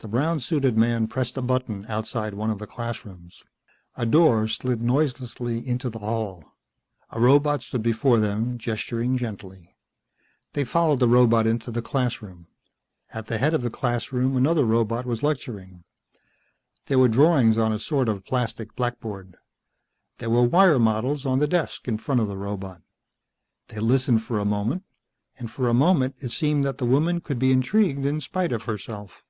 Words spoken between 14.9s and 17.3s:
was lecturing. There were